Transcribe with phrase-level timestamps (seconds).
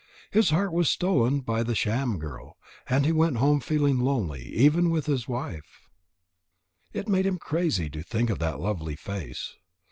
[0.31, 2.57] His heart was stolen by the sham girl,
[2.89, 5.87] and he went home feeling lonely even with his wife.
[6.91, 9.53] It made him crazy to think of that lovely face.